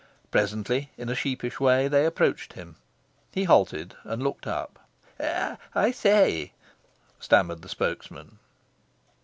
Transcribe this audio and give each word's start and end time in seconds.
Presently, 0.31 0.89
in 0.97 1.09
a 1.09 1.13
sheepish 1.15 1.59
way, 1.59 1.87
they 1.87 2.07
approached 2.07 2.53
him. 2.53 2.77
He 3.31 3.43
halted 3.43 3.93
and 4.03 4.23
looked 4.23 4.47
up. 4.47 4.79
"I 5.19 5.91
say," 5.91 6.53
stammered 7.19 7.61
the 7.61 7.69
spokesman. 7.69 8.39